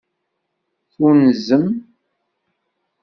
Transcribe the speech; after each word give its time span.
Tunzem. 0.93 1.65